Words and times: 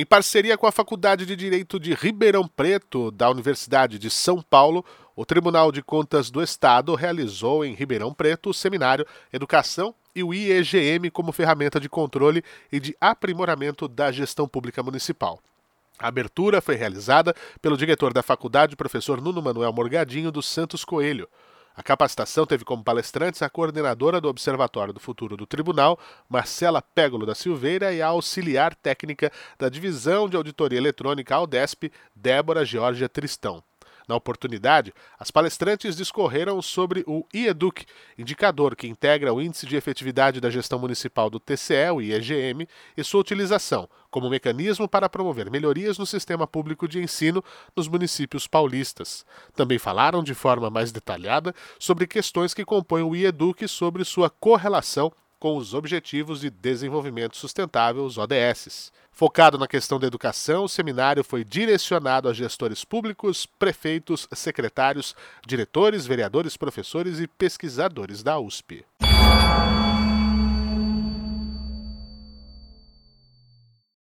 Em 0.00 0.06
parceria 0.06 0.56
com 0.56 0.64
a 0.64 0.70
Faculdade 0.70 1.26
de 1.26 1.34
Direito 1.34 1.76
de 1.80 1.92
Ribeirão 1.92 2.46
Preto, 2.46 3.10
da 3.10 3.28
Universidade 3.28 3.98
de 3.98 4.08
São 4.08 4.40
Paulo, 4.40 4.84
o 5.16 5.26
Tribunal 5.26 5.72
de 5.72 5.82
Contas 5.82 6.30
do 6.30 6.40
Estado 6.40 6.94
realizou 6.94 7.64
em 7.64 7.74
Ribeirão 7.74 8.14
Preto 8.14 8.50
o 8.50 8.54
seminário 8.54 9.04
Educação 9.32 9.92
e 10.14 10.22
o 10.22 10.32
IEGM 10.32 11.10
como 11.10 11.32
ferramenta 11.32 11.80
de 11.80 11.88
controle 11.88 12.44
e 12.70 12.78
de 12.78 12.96
aprimoramento 13.00 13.88
da 13.88 14.12
gestão 14.12 14.46
pública 14.46 14.84
municipal. 14.84 15.40
A 15.98 16.06
abertura 16.06 16.60
foi 16.60 16.76
realizada 16.76 17.34
pelo 17.60 17.76
diretor 17.76 18.12
da 18.12 18.22
faculdade, 18.22 18.76
professor 18.76 19.20
Nuno 19.20 19.42
Manuel 19.42 19.72
Morgadinho 19.72 20.30
dos 20.30 20.46
Santos 20.46 20.84
Coelho. 20.84 21.28
A 21.78 21.82
capacitação 21.84 22.44
teve 22.44 22.64
como 22.64 22.82
palestrantes 22.82 23.40
a 23.40 23.48
coordenadora 23.48 24.20
do 24.20 24.28
Observatório 24.28 24.92
do 24.92 24.98
Futuro 24.98 25.36
do 25.36 25.46
Tribunal, 25.46 25.96
Marcela 26.28 26.82
Pégolo 26.82 27.24
da 27.24 27.36
Silveira, 27.36 27.94
e 27.94 28.02
a 28.02 28.08
auxiliar 28.08 28.74
técnica 28.74 29.30
da 29.56 29.68
Divisão 29.68 30.28
de 30.28 30.36
Auditoria 30.36 30.76
Eletrônica 30.76 31.32
Aldesp, 31.32 31.92
Débora 32.12 32.64
Georgia 32.64 33.08
Tristão. 33.08 33.62
Na 34.08 34.16
oportunidade, 34.16 34.94
as 35.18 35.30
palestrantes 35.30 35.94
discorreram 35.94 36.62
sobre 36.62 37.04
o 37.06 37.26
IEDUC, 37.32 37.84
indicador 38.16 38.74
que 38.74 38.88
integra 38.88 39.34
o 39.34 39.40
Índice 39.40 39.66
de 39.66 39.76
Efetividade 39.76 40.40
da 40.40 40.48
Gestão 40.48 40.78
Municipal 40.78 41.28
do 41.28 41.38
TCE, 41.38 41.90
o 41.94 42.00
IEGM, 42.00 42.66
e 42.96 43.04
sua 43.04 43.20
utilização 43.20 43.86
como 44.10 44.30
mecanismo 44.30 44.88
para 44.88 45.10
promover 45.10 45.50
melhorias 45.50 45.98
no 45.98 46.06
sistema 46.06 46.46
público 46.46 46.88
de 46.88 46.98
ensino 46.98 47.44
nos 47.76 47.86
municípios 47.86 48.46
paulistas. 48.46 49.26
Também 49.54 49.78
falaram 49.78 50.24
de 50.24 50.32
forma 50.32 50.70
mais 50.70 50.90
detalhada 50.90 51.54
sobre 51.78 52.06
questões 52.06 52.54
que 52.54 52.64
compõem 52.64 53.02
o 53.02 53.14
IEDUC 53.14 53.68
sobre 53.68 54.04
sua 54.06 54.30
correlação 54.30 55.12
com 55.38 55.56
os 55.56 55.74
Objetivos 55.74 56.40
de 56.40 56.50
Desenvolvimento 56.50 57.36
Sustentável, 57.36 58.04
os 58.04 58.18
ODS. 58.18 58.92
Focado 59.10 59.58
na 59.58 59.66
questão 59.66 59.98
da 59.98 60.06
educação, 60.06 60.64
o 60.64 60.68
seminário 60.68 61.24
foi 61.24 61.42
direcionado 61.44 62.28
a 62.28 62.32
gestores 62.32 62.84
públicos, 62.84 63.46
prefeitos, 63.46 64.28
secretários, 64.32 65.16
diretores, 65.46 66.06
vereadores, 66.06 66.56
professores 66.56 67.18
e 67.18 67.26
pesquisadores 67.26 68.22
da 68.22 68.38
USP. 68.38 68.84